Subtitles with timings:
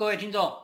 [0.00, 0.56] 各位听众，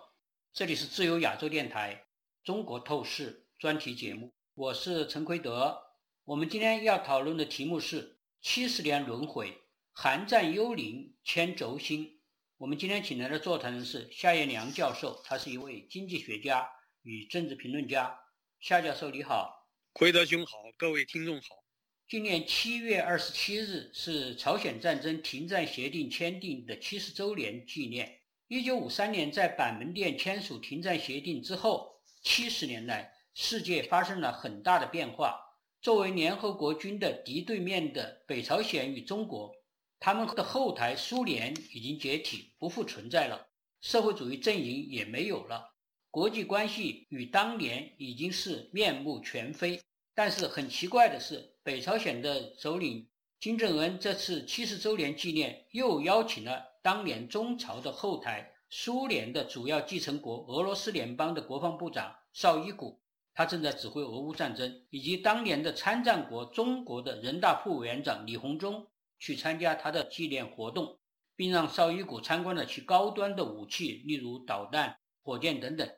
[0.54, 2.06] 这里是自由亚洲电台
[2.42, 5.78] 中国透视专题节目，我是陈奎德。
[6.24, 9.52] 我们今天要讨论的题目是七十年轮回，
[9.92, 12.18] 寒战幽灵牵轴心。
[12.56, 16.66] 我们今天请来的座谈人是夏彦良教授，他是一位经济学家
[17.02, 18.18] 与政治评论家。
[18.60, 21.62] 夏教授你好，奎德兄好，各位听众好。
[22.08, 28.15] 今年七月二十七日是朝鲜战争停战协定签订的七十周年纪念。
[28.48, 35.36] 一九五三年在板门店签署停战协定之后，七十年来世界发生了很大的变化。
[35.80, 39.52] 作为联合国军的敌对面的北朝鲜与中国，
[39.98, 43.48] 他们的后台苏联已经解体，不复存在了，
[43.80, 45.74] 社会主义阵营也没有了，
[46.12, 49.82] 国际关系与当年已经是面目全非。
[50.14, 56.64] 但是很奇怪的是，北朝鲜的首领金正恩这次七十周年纪念又邀请了。
[56.82, 63.00] 当年中朝的后台，苏联的主要继承国俄罗斯联邦的国防部长绍伊古，
[63.34, 68.86] 他正在指挥俄乌战争，以及当年的参战国中国的人大副委员长李鸿忠
[69.18, 70.98] 去参加他的纪念活动，
[71.34, 75.88] 并让绍伊古参观了其高端的武器，例如导弹、火箭等等。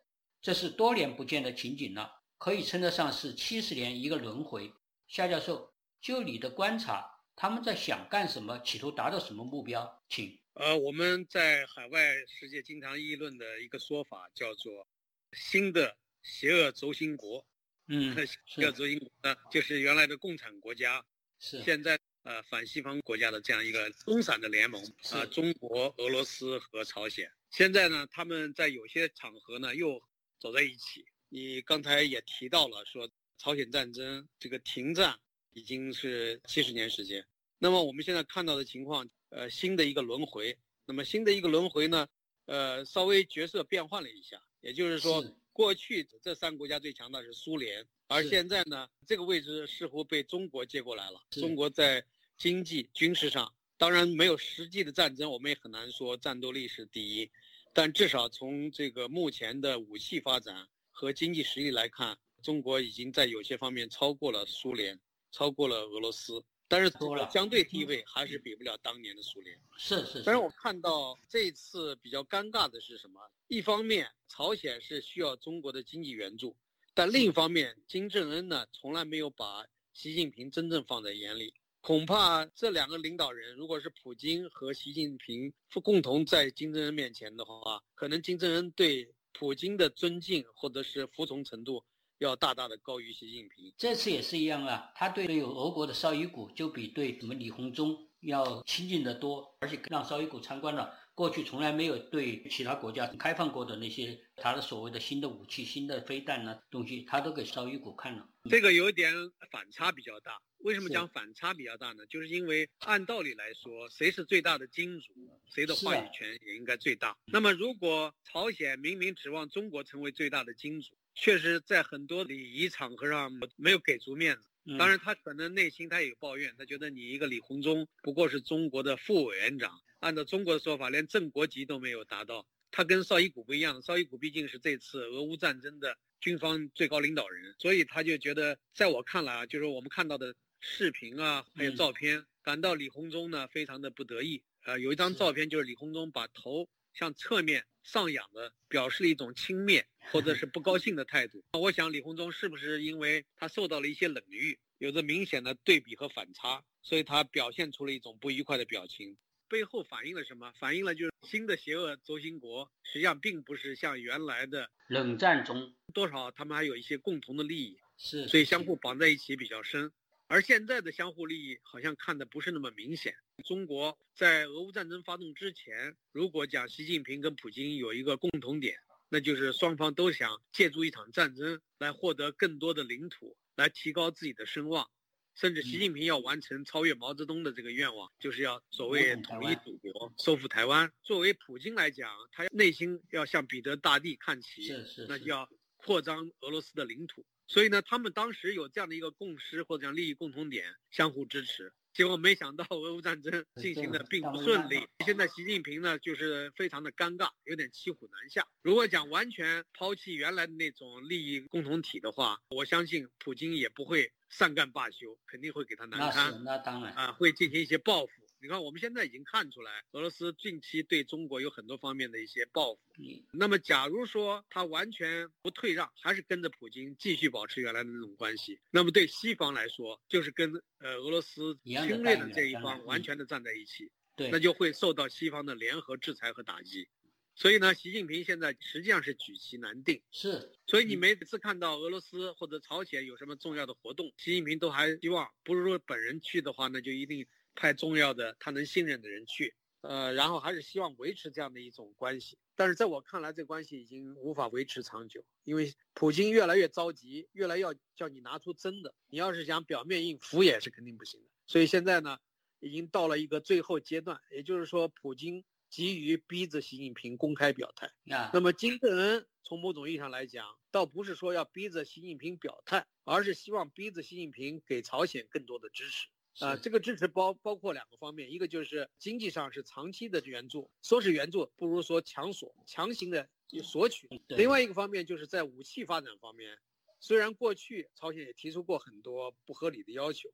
[0.40, 4.72] 这是多年不见的情景了，可以称得上是七十年一个轮回。
[5.06, 10.02] 夏教授，就你的观察，他们在想干什么，企图达到什么目标？
[10.08, 10.36] 请。
[10.54, 14.88] 呃，我们在海外世界经常议论的一个说法叫做
[15.30, 17.46] “新的邪恶轴心国
[17.86, 21.06] ”。嗯，邪恶轴心国呢，就是原来的共产国家，
[21.38, 27.30] 是现在呃反西方国家的这样一个松散的联盟啊，中国、俄罗斯和朝鲜。
[27.50, 30.02] 现在呢，他们在有些场合呢又
[30.40, 31.06] 走在一起。
[31.28, 33.08] 你刚才也提到了说，
[33.38, 35.20] 朝鲜战争这个停战
[35.58, 37.24] 已经是七十年时间。
[37.58, 39.06] 那么我们现在看到的情况。
[39.30, 40.56] 呃，新的一个轮回，
[40.86, 42.08] 那么新的一个轮回呢，
[42.46, 51.20] 呃，稍微角色变换了一下，也就是说，过去这三个国家最强大是苏联，而现在呢，这个位置似乎被中国接过来了。
[51.30, 52.02] 中国在
[52.38, 57.30] 经济、军事上，当然没有实际的战争，我们也很难说战斗力是第一，
[57.74, 64.98] 但至少从这个目前的武器发展和经济实力来看，中国已经在有些方面超过了苏联，
[65.30, 66.44] 超过了俄罗斯。
[66.70, 66.92] 但是
[67.32, 69.58] 相对地位还是比不了当年的苏联。
[69.78, 70.22] 是是。
[70.22, 73.18] 但是我看到这次比较尴尬的是什么？
[73.46, 76.54] 一方面，朝鲜是需要中国的经济援助，
[76.92, 81.54] 但另一方面，金正恩呢从来没有把习近平真正放在眼里。
[81.80, 85.50] 恐怕这两个领导人，如果是普京和习近平
[85.82, 91.82] 共同在金正恩面前的话，可能金正恩对普京的尊敬或者是服从程度。
[92.18, 94.90] 要大大的高于习近平，这次也是一样啊。
[94.94, 108.28] 他对有俄国的绍伊古就比对什么李鸿忠要亲近的多，而且让绍伊古参观了过去从来没有对其他国家开放过的那些他的所谓的新的武器、新的飞弹呢东西，他都给绍伊古看了。
[108.50, 109.14] 这个有一点
[109.52, 110.40] 反差比较大。
[110.60, 112.04] 为什么讲反差比较大呢？
[112.06, 115.12] 就是因为按道理来说，谁是最大的金主，
[115.46, 117.16] 谁的话语权也应该最大。
[117.26, 124.48] 那么如果朝鲜明明指望中国成为最大的金主，确实，在很多礼仪场合上没有给足面子。
[124.78, 132.46] 当然，他可能内心他也有抱怨，他觉得你一个李鸿忠不过是中国的副委员长，按照中国的说法，连正国级都没有达到。
[132.70, 144.42] 他跟绍伊古不一样，绍伊古毕竟是这次俄乌战争的军方最高领导人，所以他就觉得，在我看来啊，就是我们看到的视频啊，还有照片，感到李鸿忠呢非常的不得意。
[144.64, 147.64] 呃，有一张照片就是李鸿忠把头向侧面。
[147.84, 149.82] 上仰的表示了一种轻蔑
[150.12, 151.42] 或者是不高兴的态度。
[151.58, 159.16] 我想李鸿忠是不是因为他受到了一些冷遇，有着明显的对比和反差，所以他表现出了一种不愉快的表情。
[159.48, 160.52] 背后反映了什么？
[160.58, 169.90] 反映了就是新的邪恶轴心国实际上并不是像原来的冷战中，多少他们还有一些共同的利益，是，所以相互绑在一起比较深。
[170.28, 173.14] 而现在的相互利益好像看的不是那么明显。
[173.46, 178.78] 中国在俄乌战争发动之前，如果讲习近平跟普京有一个共同点，
[179.08, 184.86] 那就是双方都想借助一场战争来获得更多的领土，来提高自己的声望，
[185.34, 190.92] 甚至习近平要完成超越毛泽东的这个愿望，就是要所谓统一祖国、收复台湾。
[191.02, 194.68] 作为普京来讲，他内心要向彼得大帝看齐，
[195.08, 197.24] 那就要扩张俄罗斯的领土。
[197.48, 201.72] 所以呢，他们当时有这样的一个共识或者讲利益共同点，相互支持。
[201.94, 204.86] 结果没想到俄乌战争 进行的并不顺利。
[205.04, 208.46] 现在习近平呢，就是非常的尴尬，有点骑虎难下。
[208.62, 216.44] 如果讲完全抛弃原来的那种利益共同体的话，我相信普京也不会善干罢休，肯定会给他难堪。
[216.44, 218.12] 那当然啊，会进行一些报复。
[218.40, 222.80] 你看，我们现在已经看出来，俄罗斯近期对中国有很多方面的一些报复。
[222.98, 236.88] 嗯那么，假如说他完全不退让，还是跟着普京继续保持原来的那种关系，那么对西方来说，就是跟呃俄罗斯侵略的这一方完全的站在一起，对，那就会受到西方的联合制裁和打击。
[237.34, 240.02] 所以呢，习近平现在实际上是举棋难定。
[240.10, 252.38] 是所以你嗯每次看到俄罗斯或者朝鲜有什么重要的活动，习近平都还希望，不是说本人去的话，那就一定派重要的他能信任的人去，呃，然后还是希望维持这样的一种关系。
[252.54, 261.26] 但是在我看来，这关系已经无法维持长久，因为普京越来越着急，越来要叫你拿出真的，你要是想表面应付也是肯定不行的。
[261.46, 262.18] 所以现在呢，
[262.58, 267.90] 已经到了一个最后阶段，也就是说，普京急于逼着习近平公开表态。
[268.12, 276.08] 啊，那么金正恩从某种意义上来讲，倒不是说要逼着习近平表态，而是希望逼着习近平给朝鲜更多的支持。
[276.40, 283.28] 啊、是这个支持包包括两个方面，一个就是经济上是长期的援助，说是援助不如说强索，强行的
[283.62, 284.08] 索取。
[284.28, 286.58] 另外一个方面就是在武器发展方面，
[287.00, 290.28] 虽然过去朝鲜也提出过很多不合理的要求，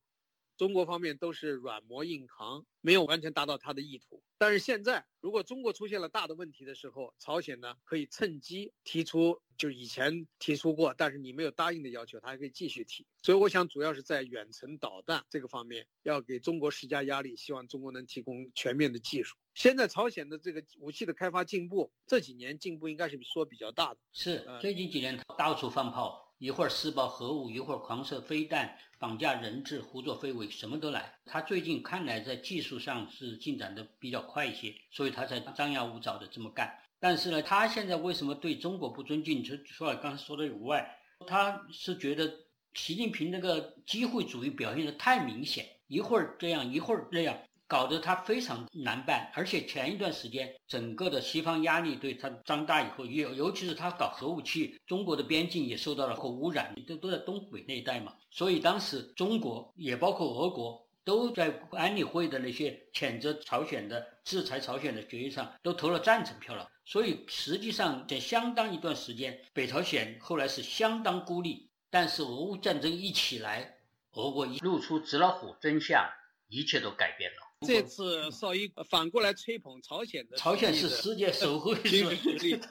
[0.56, 4.22] 中国方面都是软磨硬扛，没有完全达到他的意图。
[4.38, 13.06] 但是现在，如果中国出现了大的问题的时候，朝鲜呢可以趁机提出，就以前提出过，但是你没有答应的要求，他还可以继续提。
[13.22, 19.36] 所以我想，主要是在远程导弹这个方面，要给中国施加压力，希望中国能提供全面的技术。
[19.54, 24.00] 现在朝鲜的这个武器的开发进步，这几年进步应该是说比较大的。
[24.12, 31.14] 是嗯最近几年到处放炮，一会儿试爆核武，一会儿狂射飞弹，绑架人质，胡作非为，什么都来。
[31.24, 36.76] 他最近看来在技术上是进展的比较快一些，所以他才张牙舞爪的这么干。
[36.98, 39.44] 但是呢，他现在为什么对中国不尊敬？
[39.44, 42.30] 除除了刚才说的以外，他是觉得
[42.74, 47.38] 习近平那个机会主义表现的太明显，一会儿这样，一会儿那样。
[47.66, 73.78] 搞得他非常难办，而且前一段时间整个的西方压力对他张大以后，尤尤其是他搞核武器，中国的边境也受到了核污染，都都在东北那一带嘛，所以当时中国也包括俄国都在安理会的那些谴责朝鲜的、制裁朝鲜的决议上都投了赞成票了，所以实际上在相当一段时间，北朝鲜后来是相当孤立，但是俄乌战争一起来，
[74.12, 76.06] 俄国一露出纸老虎真相，
[76.48, 77.36] 一切都改变了。
[77.66, 82.54] 这次绍一反过来吹捧朝鲜的，朝鲜是世界首富，军事实力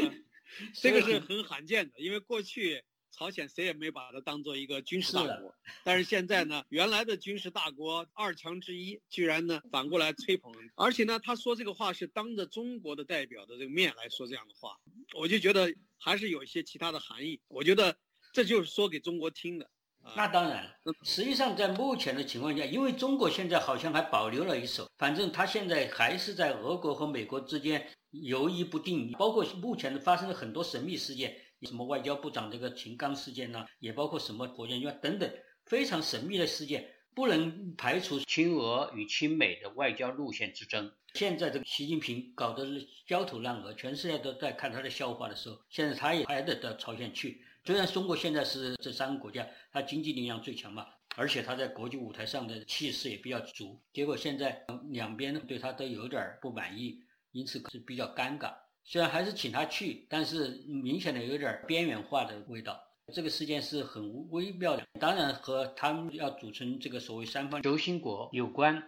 [0.00, 0.24] 嗯
[0.74, 14.76] 这个是很罕见的，因为过去朝鲜谁也没把它当做一个军事大国，但是现在呢，原来的军事大国二强之一，居然呢反过来吹捧，而且呢，他说这个话是当着中国的代表的这个面来说这样的话，
[15.14, 17.40] 我就觉得还是有一些其他的含义。
[17.48, 17.96] 我觉得
[18.34, 19.70] 这就是说给中国听的。
[20.16, 20.68] 那当然，
[21.04, 35.30] 实际上在目前的情况下，因为中国现在好像还保留了一手，反正他现在还是在俄国和美国之间犹疑不定，包括目前发生了很多神秘事件，什么外交部长这个秦刚事件呢、也包括什么国家院等等
[35.66, 40.92] 非常神秘的事件，不能排除亲俄与亲美的外交路线之争。
[41.14, 42.66] 现在这个习近平搞得
[43.06, 47.44] 焦头烂额，全世界都在看他的笑话的时候，现在他也还得到朝鲜去。
[47.64, 50.86] 虽然中国现在是这三个国家，它经济力量最强嘛，
[51.16, 53.80] 而且它在国际舞台上的气势也比较足。
[53.92, 56.98] 结果现在两边对它都有点不满意，
[57.30, 58.52] 因此是比较尴尬。
[58.84, 62.76] 虽然还是请他去，但是明显的有点边缘化的味道。
[63.14, 68.82] 这个事件是很微妙的，当然和他们要组成这个所谓三方轴心国有关。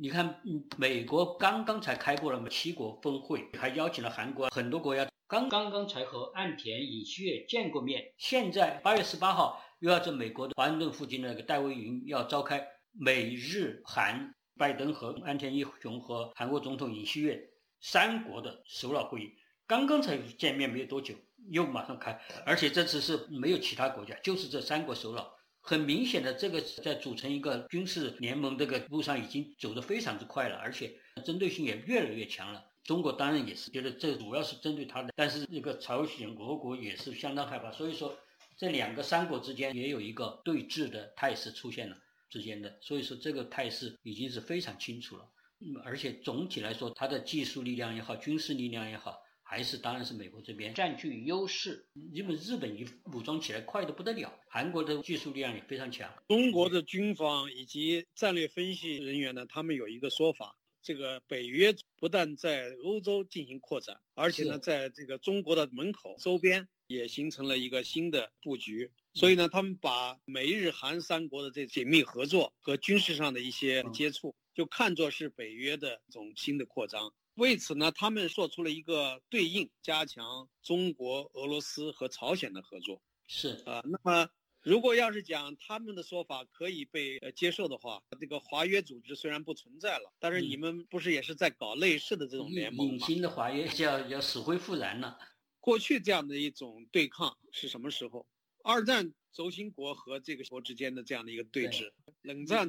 [0.00, 0.40] 你看，
[0.76, 5.08] 美国刚刚才开过了七国峰会，还邀请了韩国很多国家。
[5.28, 17.38] 刚刚刚才和岸田、尹锡悦见过面，现在八月十八号又要在美国的华盛顿附近的那个戴维营要召开美日韩拜登和岸田一雄和韩国总统尹锡悦
[17.78, 19.34] 三国的首脑会议，
[19.66, 21.14] 刚刚才见面没有多久，
[21.50, 25.30] 又马上开，而且这次是没有其他国家，就是这三国首脑。
[25.60, 32.64] 很明显的，这个在组成一个军事联盟这个路上已经走得非常之快了，而且针对性也越来越强了。
[32.88, 38.16] 中国当然也是觉得这主要是针对他的，但是这个朝鲜、俄国也是相当害怕，所以说
[38.56, 41.94] 这两个三国之间也有一个对峙的态势出现了
[42.30, 45.28] 之间的，所以说这个态势已经是非常清楚了。
[45.60, 51.86] 嗯，而且总体来说，它的技术力量也好，军事力量也好，还是当然是美国这边占据优势。
[52.14, 56.10] 因为日本一武装起来快得不得了，韩国的技术力量也非常强。
[56.26, 60.56] 中国的军方以及战略分析人员呢，他们有一个说法。
[60.88, 68.90] 这个北约不但在欧洲进行扩展，而且呢，在这个中国的门口周边也形成了一个新的布局。
[69.12, 77.12] 所以呢，他们把美日韩三国的这紧密合作和军事上的一些接触，就看作是北约的一种新的扩张。
[77.34, 83.02] 为此呢，他们做出了一个对应，加强中国、俄罗斯和朝鲜的合作。
[83.26, 84.26] 是啊，那么
[84.62, 92.92] 如果要是讲他们的说法可以被接受的话，这个华约组织虽然不存在了，但是你们不是也是在搞类似的这种联盟吗？
[92.94, 95.18] 隐形的华约要要死灰复燃了。
[95.60, 98.26] 过去这样的一种对抗是什么时候？
[98.64, 101.90] 二战轴心国和这个国之间的这样的一个对峙，
[102.22, 102.68] 冷战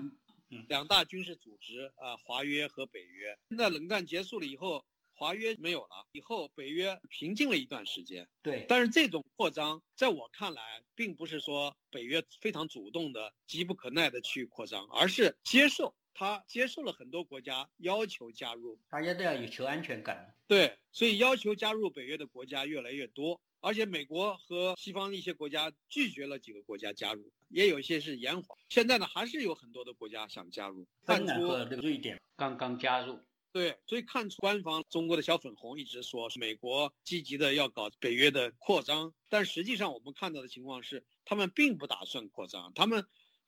[0.68, 3.38] 两大军事组织啊，华约和北约。
[3.50, 4.86] 现在冷战结束了以后。
[5.20, 8.26] 华约没有了以后，北约平静了一段时间。
[8.42, 20.34] 对，但是这种扩张，在我看来，并不是说北约非常主动的、急不可耐的去扩张，而是接受他接受了很多国家要求加入，大家都要有求安全感。
[20.48, 28.58] 对，所以要求加入北约的国家越来越多，而且美国和西方一些国家拒绝了几个国家加入，也有一些是延缓。
[28.70, 30.88] 现在呢，还是有很多的国家想加入。
[31.04, 33.20] 芬兰和瑞典刚刚加入。
[33.52, 43.04] 对，所以看出官方中国的小粉红一直说美国积极的要搞北约的扩张，但实际上我们看到的情况是，他们并不打算扩张，他们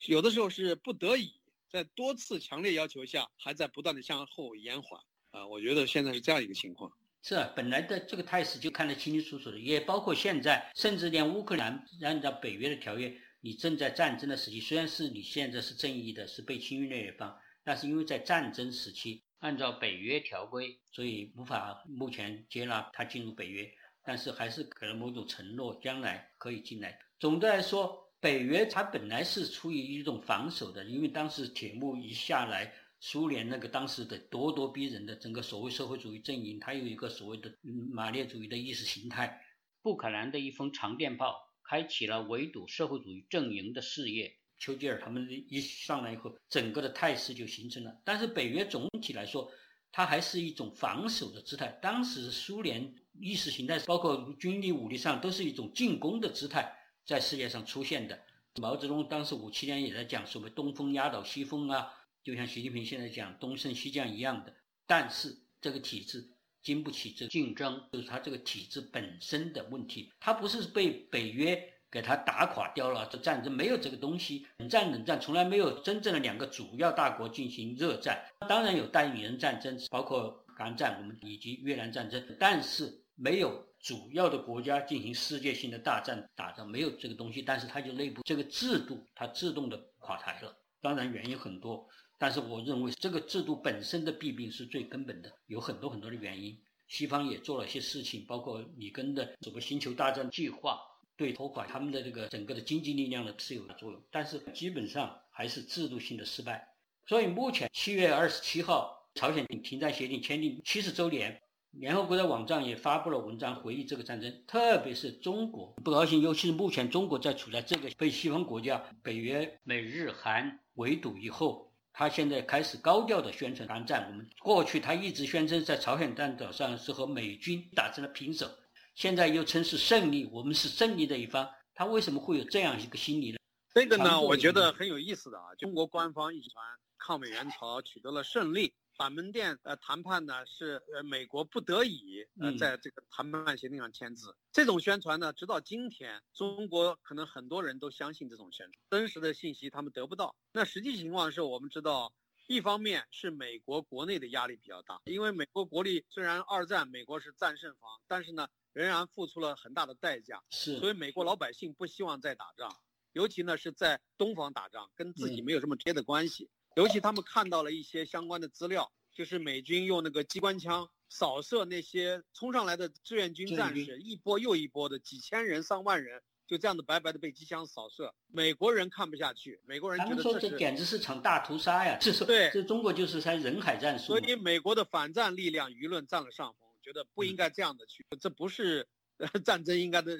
[0.06, 1.32] 有的时候是不得已，
[1.70, 5.00] 在多次强烈要求下，还在不断的向后延缓。
[5.30, 6.92] 啊，我觉得现在是这样一个情况。
[7.22, 19.22] 是啊，本来的这个态势就看得清清楚楚的，也包括现在，甚至连乌克兰按照北约的条约，你正在战争的时期，虽然是你现在是正义的，是被侵略一方，但是因为在战争时期。
[19.42, 23.68] 按照北约条规，所以无法目前接纳他进入北约，
[24.04, 26.96] 但是还是给了某种承诺，将来可以进来。
[27.18, 37.52] 总的来说，北约它本来是出于一种防守的，因为当时铁幕一下来，苏联那个当时的咄咄逼人的整个所谓社会主义阵营，它有一个所谓的
[37.90, 39.44] 马列主义的意识形态。
[39.82, 44.36] 布克兰的一封长电报，开启了围堵社会主义阵营的事业。
[44.62, 48.00] 丘吉尔他们一上来以后，整个的态势就形成了。
[48.04, 49.50] 但是北约总体来说，
[49.90, 51.66] 它还是一种防守的姿态。
[51.82, 56.72] 当时苏联意识形态，包括军力武力上，都是一种进攻的姿态，
[57.04, 58.16] 在世界上出现的。
[58.60, 61.92] 毛泽东当时五七年也在讲所谓“东风压倒西风”啊，
[62.22, 64.54] 就像习近平现在讲“东升西降”一样的。
[64.86, 66.24] 但是这个体制
[66.62, 70.12] 经不起这竞争，就是它这个体制本身的问题。
[70.20, 71.71] 它不是被北约。
[71.92, 74.46] 给他打垮掉了，这战争没有这个东西。
[74.56, 78.18] 冷战，冷战从来没有真正的两个主要大国进行热战，
[78.48, 87.42] 当然有代理人战争，包括韩战，我们以及越南战争，但是没有主要的国家进行世界性的大战打仗，没有这个东西。
[87.42, 90.56] 但是它就内部这个制度，它自动的垮台了。
[90.80, 91.86] 当然原因很多，
[92.18, 96.58] 但是我认为这个制度本身的弊病是最根本的，有很多很多的原因。
[96.88, 100.80] 西方也做了些事情，包括里根的什么星球大战计划。
[101.22, 106.74] 对拖垮他们的这个整个的经济力量的是有作用，但是基本上还是制度性的失败。
[107.06, 124.08] 所以目前七月二十七号，朝鲜停战协定签订七十周年，联合国的网站也发布了文章回忆这个战争，特别是中国不高兴，尤其是目前中国在处在这个被西方国家北约、美日韩围堵以后，他现在开始高调的宣传韩战。
[124.10, 128.50] 我们过去他一直宣称在朝鲜半岛上是和美军打成了平手。
[128.94, 133.38] 现在又称是胜利，我们是胜利的一方，他为什么会有这样一个心理呢？
[133.74, 135.54] 这个呢，我觉得很有意思的啊。
[135.56, 136.62] 中国官方一传
[136.98, 144.36] 抗美援朝取得了胜利，板门店呃谈判呢是呃美国不得已呃在这个谈判协定上签字。
[144.52, 150.36] 这种宣传呢，直到今天，中国可能很多人都相信这种宣传，真实的信息他们得不到。
[150.52, 152.12] 那实际情况是我们知道，
[152.52, 158.46] 一方面是美国国内的压力比较大，因为美国国力虽然二战美国是战胜方，但是呢。
[158.74, 162.74] 仍然付出了很大的代价，是，所以美国老百姓不希望再打仗，
[163.12, 166.48] 尤其呢是在东方打仗，跟自己没有什么直接的关系。
[166.76, 178.14] 尤其他们看到了一些相关的资料，就是美军用那个机关枪扫射那些冲上来的志愿军战士，一波又一波的几千人、上万人，就这样的白白的被机枪扫射。
[178.28, 181.96] 美国人看不下去，美国人觉得这简直是场大屠杀呀！
[181.98, 184.04] 这是对，这中国就是才人海战术。
[184.04, 186.68] 所以美国的反战力量舆论占了上风。
[186.82, 188.86] 觉得不应该这样的去，这不是
[189.46, 190.12] 战争应该的，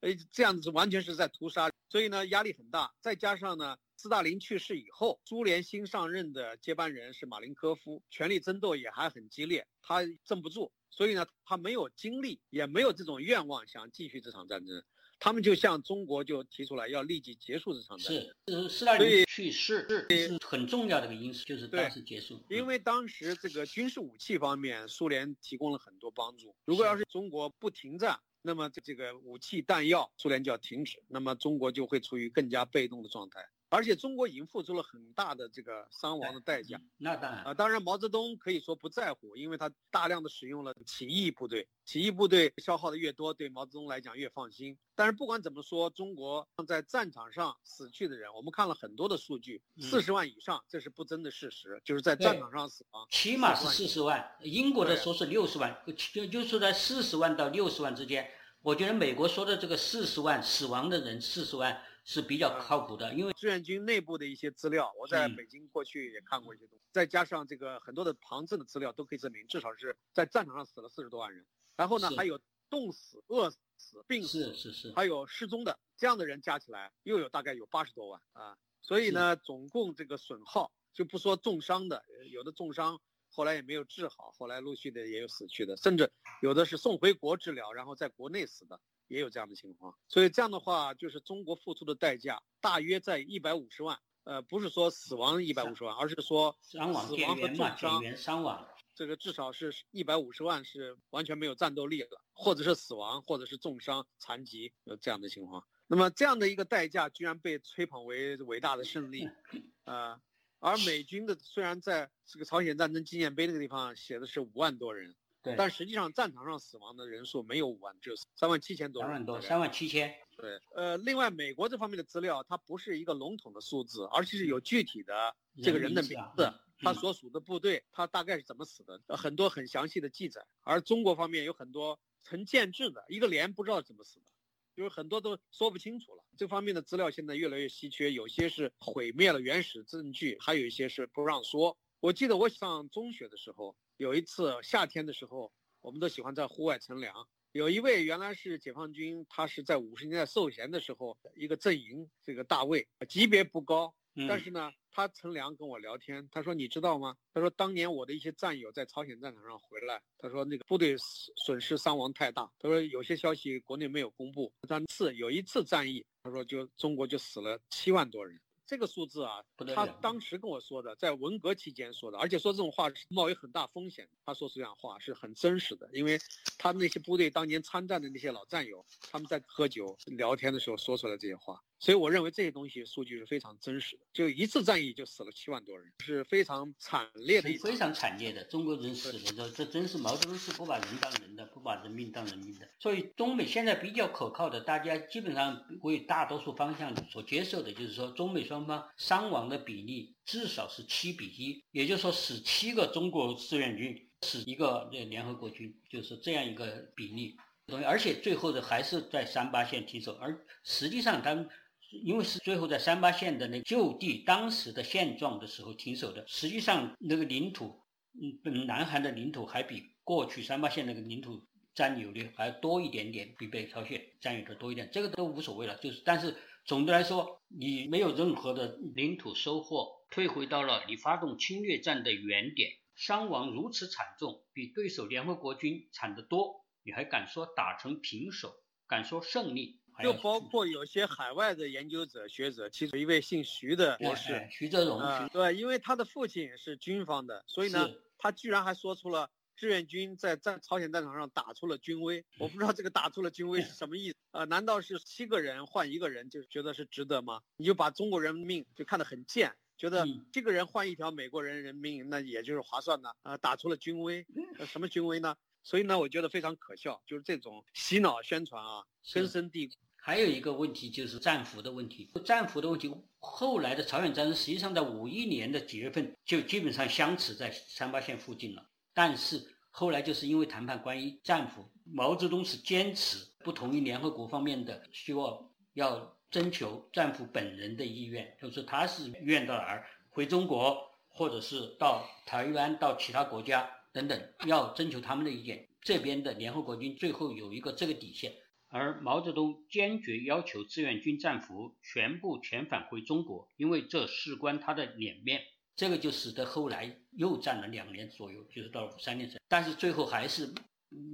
[0.00, 2.92] 呃，这样子完全是在屠杀，所以呢压力很大。
[3.00, 14.82] 再加上呢，斯大林去世以后，苏联新上任的接班人是马林科夫，权力争斗也还很激烈，他镇不住，所以呢他没有精力，也没有这种愿望想继续这场战争。
[15.20, 18.34] 他们就向中国就提出来要立即结束这场战争。
[18.48, 22.42] 是，是斯大林去世是很重要的一个因素，就是当时结束。
[22.48, 26.54] 因为当时这个军事武器方面，苏联提供了很多帮助。
[26.64, 33.46] 如果要是中国不停战，那么这个武器弹药，苏联就要停止，那么中国就会处于更加被动的状态。
[33.70, 36.78] 而且中国已经付出了很大的这个伤亡的代价。
[36.98, 44.76] 那当然啊，当然毛泽东可以说不在乎，因为他大量的使用了起义部队，起义部队消耗的越多，对毛泽东来讲越放心。
[44.96, 54.28] 但是不管怎么说，中国在战场上死去的人，我们看了很多的数据，四十万以上，这是不争的事实，就是在战场上死亡，起码是四十万。
[54.42, 55.80] 英国的说是六十万，
[56.12, 58.28] 就就是在四十万到六十万之间。
[58.62, 61.80] 我觉得美国说的这个四十万死亡的人四十万。
[62.02, 71.46] 是比较靠谱的，因为志愿军内部的一些资料，我在北京过去也看过一些东西，再加上这个很多的旁证的资料，都可以证明，至少是在战场上死了四十多万人。
[71.76, 78.56] 然后呢，还有冻死、饿死、病死，是是是，还有失踪的，这样的人加起来又有大概有八十多万啊。
[78.82, 86.10] 所以呢，总共这个损耗就不说重伤的，有的重伤后来也没有治好，后来陆续的也有死去的，甚至
[86.42, 88.80] 有的是送回国治疗，然后在国内死的。
[89.10, 93.98] 也有这样的情况，所以这样的话，就是中国付出的代价大约在一百五十万。
[94.24, 105.66] 呃，不是说死亡一百五十万，而是说、死亡和重伤、伤亡，这个至少是一百五十万是完全没有战斗力了，或者是死亡，或者是重伤、残疾，有这样的情况。
[105.88, 109.28] 那么这样的一个代价，居然被吹捧为伟大的胜利，
[109.84, 110.20] 呃，
[110.60, 115.16] 而美军的虽然在这个朝鲜战争纪念碑那个地方写的是五万多人。
[115.42, 119.02] 对，但实际上战场上死亡的人数没有五万，只有三万七千多。
[119.02, 120.14] 三万多，三万七千。
[120.36, 130.46] 对，呃，另外美国这方面的资料，它不是一个笼统的数字，而且是有具体的这个人的名字，他所属的部队，他大概是怎么死的，很多很详细的记载。
[130.62, 134.26] 而中国方面有很多成建制的，一个连不知道怎么死的，
[134.74, 136.24] 就是很多都说不清楚了。
[136.36, 141.76] 这方面的资料现在越来越稀缺，有些是毁灭了原始证据，还有一些是不让说。
[142.00, 143.76] 我记得我上中学的时候。
[143.98, 145.52] 有一次夏天的时候，
[145.82, 147.28] 我们都喜欢在户外乘凉。
[147.52, 153.94] 有一位原来是解放军，他是在五十年代授衔的时候一个阵营，这个大尉，级别不高，
[154.26, 157.14] 但是呢，他乘凉跟我聊天，他说：“你知道吗？
[157.34, 160.96] 他说当年我的一些战友在朝鲜战场上回来，他说那个部队
[161.44, 169.42] 损失伤亡太大，他说有些消息国内没有公布，但次有一次战役，他说就中国就死了七万多人。”这个数字啊，
[169.74, 174.08] 他当时跟我说的，在文革期间说的，而且说这种话是冒有很大风险。
[174.24, 176.16] 他说出这样话是很真实的，因为
[176.56, 181.60] 他那些部队当年参战的那些老战友，他们在喝酒聊天的时候说出来这些话。
[181.80, 184.02] 所以我认为这些东西数据是非常真实的。
[184.12, 187.50] 就一次战役就死了七万多人，是非常惨烈的。
[187.54, 192.68] 非常惨烈的，中国人死的这这真是毛泽东是不把人当人的，不把人命当人命的。
[192.78, 207.38] 所以中美现在比较可靠的，大家基本上为大多数方向所接受的，就是说中美双方伤亡的比例至少是七比一，也就是说死七个中国志愿军，死一个联合国军，就是这样一个比例。
[207.86, 211.48] 而且最后的还是在三八线停手，而实际上他们。
[211.90, 217.80] 因为是最后在三八线的那就地当时的现状的时候停手的，实际上那个领土，
[218.20, 225.76] 嗯，南韩的领土还比过去三八线那个领土占有的还多一点点，比北朝鲜占有的多一点，这个都无所谓了。
[225.76, 238.52] 就是，但是总的来说，你没有任何的领土收获，退回到了你发动侵略战的原点，伤亡如此惨重，比对手联合国军惨得多，你还敢说打成平手，
[238.86, 239.79] 敢说胜利？
[240.02, 245.00] 就包括有些海外的研究者学者，其中一位姓徐的博士，徐泽荣，
[245.32, 252.24] 对，因为他的父亲是军方的，所以呢，他居然还说出了志愿军在战朝鲜战场上打出了军威。
[252.38, 254.44] 我不知道这个打出了军威是什么意思啊？
[254.44, 257.40] 难道是七个人换一个人就觉得是值得吗？
[257.56, 263.36] 你就把中国人命就看得很贱，觉得这个人换一条美国人人命那也就是划算的啊？
[263.36, 264.26] 打出了军威，
[264.66, 265.36] 什么军威呢？
[265.62, 268.82] 所以呢，我觉得非常可笑，就是这种洗脑宣传啊，
[269.12, 269.74] 根深蒂固。
[270.02, 278.66] 还有一个问题就是战俘的问题，战俘的问题，后来的朝鲜战争实际上在五一年的几月份就基本上相持在三八线附近了。
[278.94, 290.76] 但是后来就是因为谈判关于战俘，毛泽东是坚持不同意联合国方面的，希望要征求战俘本人的意愿，就是他是愿到哪儿回中国，
[291.08, 295.68] 或者是到台湾、到其他国家等等，要征求他们的意见。
[295.82, 298.32] 这边的联合国军最后有一个这个底线。
[298.70, 305.42] 而毛泽东坚决要求志愿军战俘全部遣返回中国，因为这事关他的脸面。
[305.76, 310.52] 这个就使得后来又战了两年左右，就是到了五三年时，但是最后还是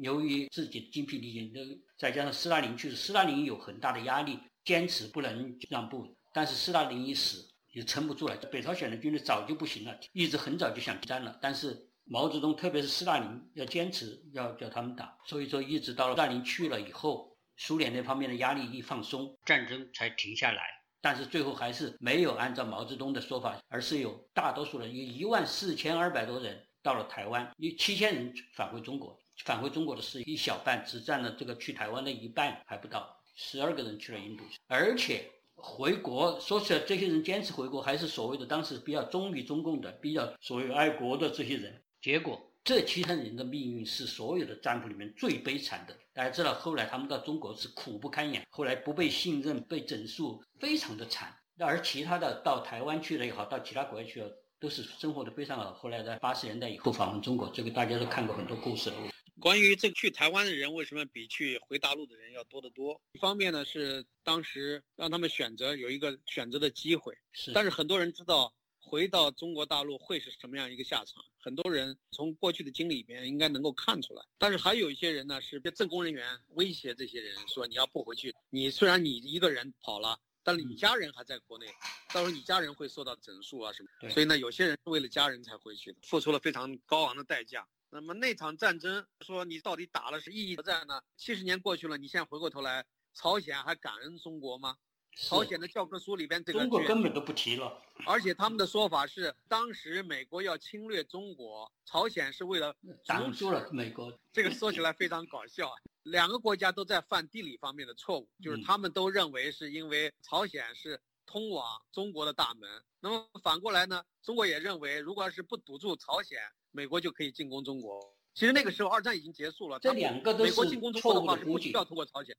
[0.03, 1.53] 由于自己精疲力尽，
[1.97, 6.17] 再加上斯大林去世，斯大林有很大的压力，坚持不能让步。
[6.33, 8.37] 但是斯大林一死，也撑不住了。
[8.51, 20.63] 北朝鲜的军队早就不行了，一直很早就想战了，但是毛泽东特别是斯大林要坚持要叫他们打，所以说一直到了斯大林去了以后，苏联那方面的压力一放松，战争才停下来。
[21.01, 29.17] 但是最后还是没有按照毛泽东的说法，而是有大多数人有一万四千二百多人到了台湾，有七千人返回中国。
[29.45, 41.81] 返回中国的是一小半，只占了这个去台湾的一半还不到，十二个人去了印度，而且回国说起来，这些人坚持回国，还是所谓的当时比较忠于中共的、比较所谓爱国的这些人。
[42.01, 45.97] 结果这七千人的命运是所有的占卜里面最悲惨的。
[46.17, 51.37] 大家知道，后来他们到中国是苦不堪言，后来不被信任、被整肃，非常的惨。
[51.59, 55.75] 而其他的到台湾去了也好，到其他国家去了，都是生活的非常好。
[55.75, 58.97] 后来在八十年代以后访问中国，这个大家都看过很多故事了。
[59.39, 62.99] 关于这个去台湾的人为什么比去回大陆的人要多得多？
[63.13, 67.53] 一方面呢是当时让他们选择有一个选择的机会，是。
[67.53, 68.51] 但是很多人知道
[68.87, 74.25] 回到中国大陆会是什么样一个下场，很多人从过去的经历里边应该能够看出来。
[74.39, 81.67] 但是还有一些人呢是被政工人员威胁这些人说你要不回去，你虽然你一个人跑了，但是你家人还在国内，
[82.15, 84.09] 到时候你家人会受到整肃啊什么。
[84.09, 87.67] 所以呢，有些人是为了家人才回去的，付出了非常高昂的代价。
[87.91, 91.03] 那么那场战争，说你到底打了是意义何在呢？
[91.17, 94.77] 七十年过去了，你现在回过头来，朝鲜还感恩中国吗？
[95.17, 97.83] 朝鲜的教科书里边这个中国根本都不提了。
[98.07, 102.75] 而且他们的说法是，当时美国要侵略中国，朝鲜是为了
[103.07, 104.13] 挡住了美国。
[104.33, 112.69] 这个说起来非常搞笑，两个国家都在犯地理方面的错误，就是他们都认为是因为朝鲜是通往中国的大门。
[113.01, 116.39] 那么反过来呢，中国也认为，如果要是不堵住朝鲜。
[116.73, 117.99] 美国就可以进攻中国。
[118.35, 121.71] 其实那个时候二战已经结束了，这两个都是错误的估计。
[121.71, 122.37] 要通过朝鲜。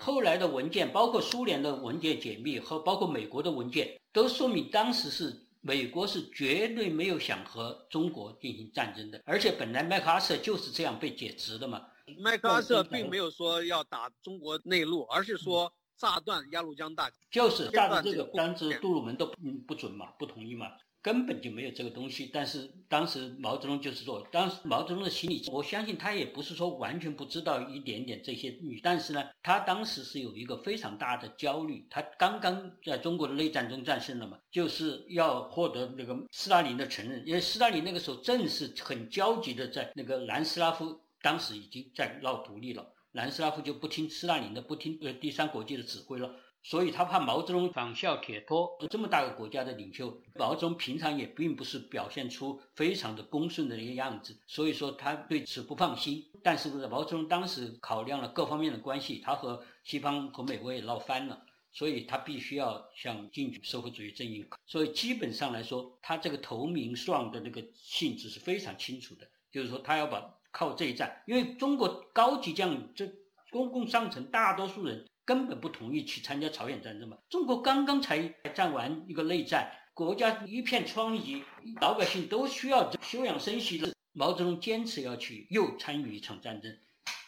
[0.00, 9.20] 后来的文件，包括苏联的文件解密和包括美国的文件，都说明当时是美国是绝对没有想和中国进行战争的。
[9.24, 11.86] 而且本来麦克阿瑟就是这样被解职的嘛。
[12.18, 17.16] 麦克阿瑟并没有说要打中国内陆，而是说炸断鸭绿江大桥。
[17.30, 19.34] 就是炸断这个，当时杜鲁门都不
[19.66, 20.66] 不准嘛，不同意嘛。
[21.00, 46.34] 根本就没有这个东西，但是当时毛泽东就是说，当时毛泽东的心里，我相信他也不是说完全不知道一点点这些，但是呢，他当时是有一个非常大的焦虑，他刚刚在中国的内战中战胜了嘛，就是要获得那个斯大林的承认，因为斯大林那个时候正是很焦急的在那个南斯拉夫，当时已经在闹独立了，南斯拉夫就不听斯大林的，不听呃第三国际的指挥了。
[46.68, 56.22] 所以他怕毛泽东仿效铁托，这么大个国家的领袖，毛泽东平常也并不是表现出非常的恭顺的一个样子，所以说他对此不放心。
[56.42, 64.46] 但是毛泽东当时考量了各方面的关系，他和西方和美国也闹翻了，所以他必须要想进军社会主义阵营。
[64.66, 73.10] 所以基本上来说，他这个投名状的那个性质是非常清楚的，就是说他要把靠这一战，因为中国高级将这
[73.50, 75.06] 公共上层大多数人。
[75.28, 77.18] 根本不同意去参加朝鲜战争嘛？
[77.28, 81.42] 中国刚刚才战完一个内战，国家一片疮痍，
[81.82, 83.92] 老百姓都需要休养生息的。
[84.14, 86.74] 毛泽东坚持要去又参与一场战争，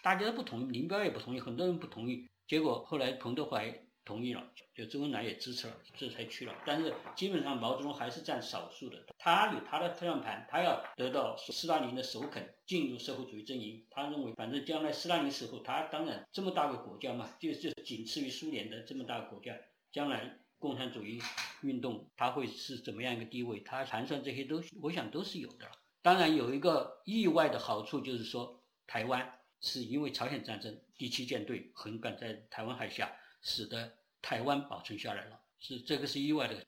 [0.03, 2.27] 大家都不同意，林彪也不同意，很多人不同意。
[2.49, 3.69] 结果后来彭德怀
[4.11, 4.44] 同意了。
[4.75, 6.55] 就周恩来也支持了，这才去了。
[6.64, 13.85] 但是基本上毛泽东还是占少数的，他有他的方向盘，他要得到斯大林的首肯，进入社会主义阵营。
[13.90, 19.55] 他认为，反正将来斯大林死后，他当然这么大个国家嘛，就就仅次于苏联的这么大个国家，
[19.92, 21.20] 将来共产主义
[21.62, 23.61] 运动他会是怎么样一个地位？
[23.61, 25.70] 他盘算这些都，我想都是有的。
[26.01, 34.00] 当然有一个意外的好处，就是说台湾是因为朝鲜战争第七舰队横赶在台湾海峡，使得。
[34.22, 36.64] 台湾保存下来了，是这个是意外的，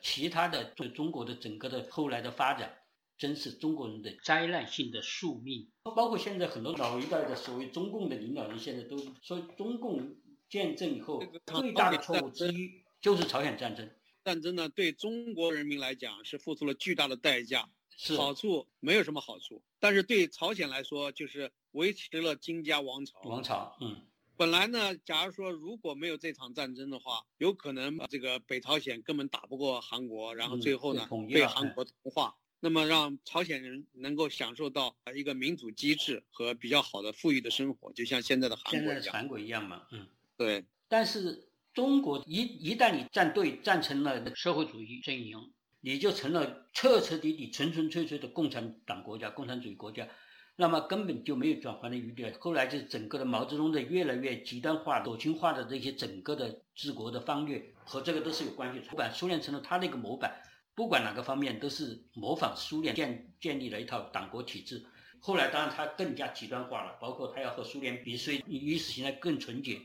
[0.00, 2.76] 其他的对中国的整个的后来的发展，
[3.16, 5.70] 真是中国人的灾难性的宿命。
[5.82, 10.16] 包括现在很多老一代的所谓中共的领导人，现在都说中共
[10.48, 13.90] 建政以后最大的错误之一就是朝鲜战争。
[14.24, 23.20] 战争呢，对中国人民来讲是付出了巨大的代价，是好处没有什么好处，但是对朝鲜来说就是维持了金家王朝。
[23.22, 24.04] 王朝，嗯。
[24.36, 39.12] 本来呢，假如说如果没有这场战争的话，有可能这个北朝鲜根本打不过韩国，然后最后呢被韩国同化，那么让朝鲜人能够享受到一个民主机制和比较好的富裕的生活，就像现在的韩国一样。
[39.12, 40.64] 韩国一样嘛，嗯，对。
[40.88, 50.06] 但是中国一一旦你站队站成了社会主义阵营，你就成了彻彻底底、纯纯粹粹的共产党国家、共产主义国家。
[50.56, 52.30] 那么根本就没有转换的余地。
[52.40, 58.80] 后来就整个的毛泽东的越来越极端化、左倾化的这些整个的治国的方略和这个都是有关系。
[58.88, 60.34] 不管苏联成了他那个模板，
[60.74, 64.82] 不管哪个方面都是模仿苏联建建立了一套党国体制。
[65.20, 69.78] 后来当然他更加极端化了，包括他要和苏联比谁意识形态更纯洁。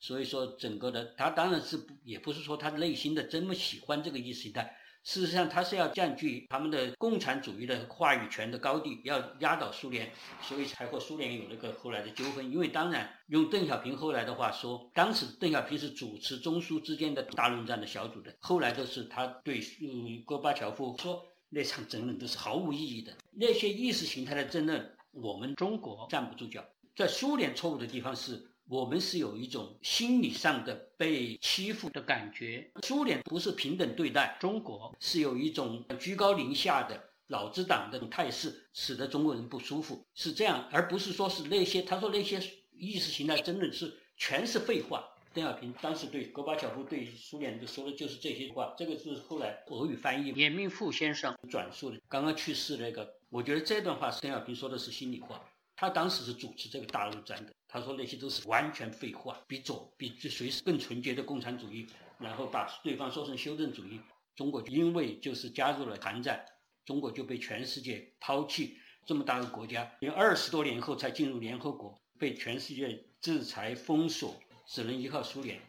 [0.00, 4.76] 所以说整个的他当然是也不是说他内心的这么喜欢这个意识形态。
[5.06, 10.10] 事实上，他是要占据他们的共产主义的话语权的高地，要压倒苏联，
[10.42, 12.50] 所以才和苏联有那个后来的纠纷。
[12.50, 26.64] 因为当然，用邓小平后来的话说，当时邓小平是主持中苏之间的大论战的小组的，后来都是他对嗯戈巴乔夫说那场争论都是毫无意义的，那些意识形态的争论，我们中国站不住脚。
[26.96, 28.50] 在苏联错误的地方是。
[28.68, 32.68] 我们是有一种心理上的被欺负的感觉。
[32.82, 45.08] 苏联不是平等对待中国，是有一种居高临下的老子党的态势，使得中国人不舒服，是这样，而不是说是那些他说那些意识形态争论是全是废话。
[45.32, 55.40] 邓小平当时对戈巴乔夫对苏联就说的就是这些话，这个是后来俄语翻译严明富先生转述的，刚刚去世那个，我觉得这段话是邓小平说的是心里话，
[55.76, 57.52] 他当时是主持这个大陆战的。
[57.76, 61.86] 他说那些都是完全废话，比左比谁是更纯洁的共产主义，
[62.18, 64.00] 然后把对方说成修正主义。
[64.34, 66.44] 中国因为就是加入了韩战，
[66.84, 68.78] 中国就被全世界抛弃。
[69.04, 74.34] 这么大个国家，因为二十多年后才进入联合国，被全世界制裁封锁，
[74.66, 75.60] 只能依靠苏联。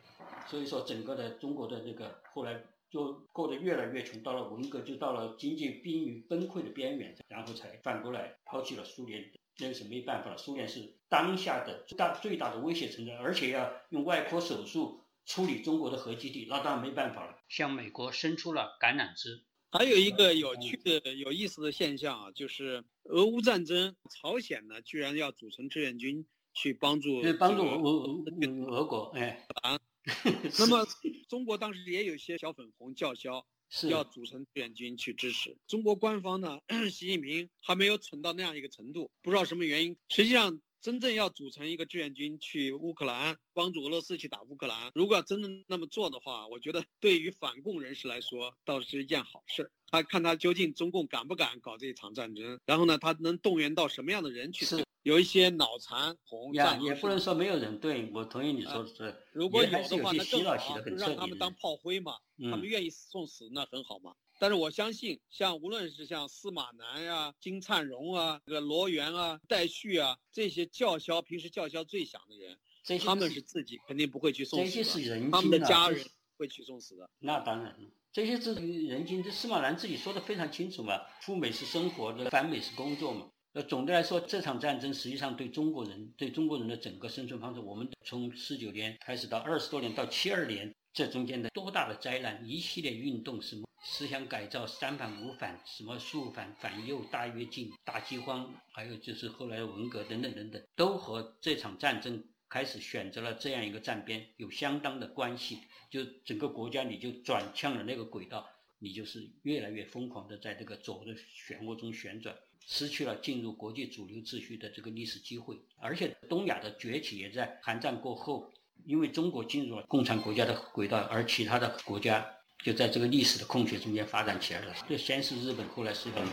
[0.47, 2.59] 所以说，整个的中国的这个后来
[2.97, 9.31] 就过得越来越穷，到了文革就到了经济濒于崩溃的边缘，然后才反过来抛弃了苏联。
[9.59, 17.37] 那是没办法了，苏联是当下的大最大的威胁存在，而且要用外科手术处理中国的核基地，那当然没办法了。
[17.49, 19.43] 向美国伸出了橄榄枝。
[19.71, 29.79] 还有一个有趣的、有意思的现象啊，就是俄乌战争，朝鲜呢居然要组成志愿军去帮助，帮助俄俄俄国，哎啊。
[30.59, 30.87] 那么
[31.29, 33.45] 中国当时也有一些小粉红叫嚣。
[33.69, 36.57] 是要组成志愿军去支持中国官方呢？
[36.89, 39.97] 习近平还没有蠢到那样一个程度，不知道什么原因。
[40.07, 49.71] 实际上，真正要组成一个志愿军去乌克兰帮助俄罗斯去打乌克兰，如果要真的那么做的话，我觉得对于反共人士来说倒是一件好事。
[49.89, 54.65] 他看他究竟中共敢不敢搞这一场战争，然后呢，他能动员到什么样的人去？
[54.65, 54.83] 是。
[55.03, 62.17] 有一些脑残红呀，也不能说没有人对我同意你说的是，如果有的话，那更好，让他们当炮灰嘛，
[62.51, 64.13] 他们愿意送死那很好嘛。
[64.39, 72.57] 但是我相信，像无论是像司马南呀、金灿荣啊、这个罗源啊、戴旭啊这些叫嚣平时叫嚣最响的人，
[72.99, 76.05] 他们是自己肯定不会去送死的，这些是人他们的家人
[76.37, 77.09] 会去送死的。
[77.19, 83.29] 那当然了，这些是人精，这司马南自己说的非常清楚嘛，赴美是生活的，反美是工作嘛。
[83.53, 105.59] 呃，总的来说，这场战争实际上对中国人、对中国人的整个生存方式，我们从四九年开始到二十多年到七二年，这中间的多大的灾难，一系列运动，什么思想改造、三反五反、什么肃反、反右、大跃进、大饥荒，还有就是后来的文革等等等等，都和这场战争开始选择了这样一个站边有相当的关系。
[105.91, 112.35] 就整个国家你就转向了那个轨道，你就是越来越疯狂的在这个左的漩涡中旋转。
[112.65, 118.51] 失去了进入国际主流秩序的这个历史机会，而且东亚的崛起也在韩战过后，
[118.85, 122.25] 因为中国进入了共产国家的轨道，而其他的国家
[122.63, 124.73] 就在这个历史的空缺中间发展起来了。
[124.89, 126.25] 就先是日本，后来是日本，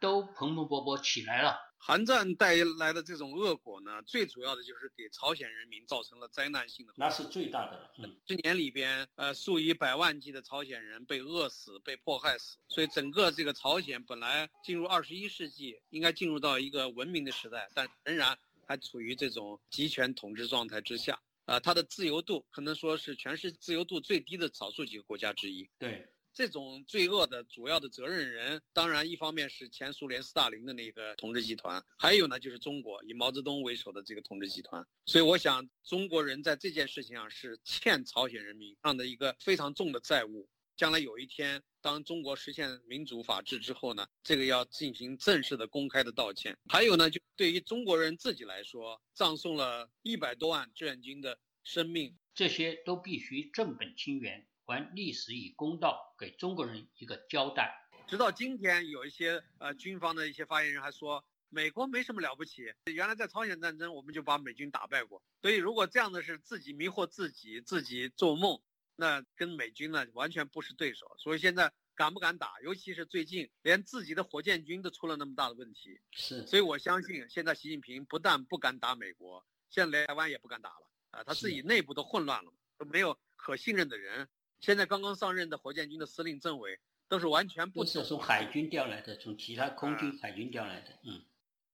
[0.00, 1.56] 都蓬蓬勃勃起来了。
[1.78, 7.90] 韩战带来的这种恶果呢，最主要的就是给朝鲜人民造成了灾难性的，那是最大的。
[7.98, 21.16] 嗯，这年里边，呃，数以百万计的朝鲜人被饿死、被迫害死，所以整个这个朝鲜本来进入二十一世纪，应该进入到一个文明的时代，但仍然还处于这种集权统治状态之下。
[21.46, 25.68] 啊，它的自由度可能说是全世界自由度最低的少数几个国家之一。
[25.78, 26.06] 对。
[26.34, 34.86] 这种罪恶的主要的责任人，当然一方面是前苏联斯大林的那个统治集团，还有呢就是中国以毛泽东为首的这个统治集团。
[35.06, 40.46] 所以我想，中国人在这件事情上是欠朝鲜人民这样的一个非常重的债务。
[40.76, 46.54] 将来有一天，当中国实现民主法治之后呢，这个要进行正式的公开的道歉。
[46.68, 54.46] 还有呢，就对于中国人自己来说，葬送了一百多万志愿军的生命，这些都必须正本清源。
[54.66, 57.72] 还历史以公道，给中国人一个交代。
[58.06, 62.64] 直到今天，有一些呃军方的一些发言人还说，美国没什么了不起。
[62.92, 65.22] 原来在朝鲜战争，我们就把美军打败过。
[65.40, 68.60] 所以如果这样的是自己迷惑自己，自己做梦，
[68.96, 71.06] 那跟美军呢完全不是对手。
[71.18, 72.60] 所以现在敢不敢打？
[72.62, 76.00] 尤其是最近连自己的火箭军都出了那么大的问题。
[76.12, 76.46] 是。
[76.46, 80.90] 所以我相信，现在习近平不但不敢打美国，现在连台湾也不敢打了。
[81.12, 84.28] 啊，他自己内部都混乱了，都没有可信任的人。
[84.60, 86.78] 现在刚刚上任的火箭军的司令政委
[87.08, 90.98] 都是完全不是从海军调来的，从其他空军、海军调来的。
[91.04, 91.24] 嗯，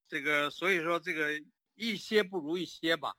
[0.08, 1.32] 这个所以说这个
[1.74, 3.16] 一些不如一些吧。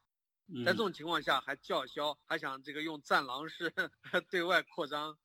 [0.65, 3.73] 在这种情况下还叫嚣，还想这个用战狼式
[4.29, 5.17] 对外扩张，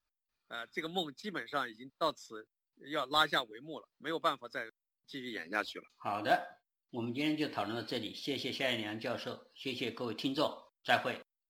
[0.49, 2.49] 呃，这个梦基本上已经到此
[2.93, 4.71] 要拉下帷幕了，没有办法再
[5.07, 5.85] 继续演下去了。
[5.97, 6.47] 好的，
[6.91, 11.28] 我们今天就讨论到这里，谢谢夏一良教授，谢谢各位听众，再会。